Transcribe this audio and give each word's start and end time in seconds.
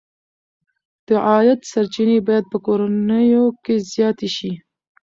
د 1.07 1.09
عاید 1.27 1.59
سرچینې 1.71 2.17
باید 2.27 2.45
په 2.51 2.57
کورنیو 2.65 3.45
کې 3.63 3.75
زیاتې 3.91 4.27
شي. 4.35 4.51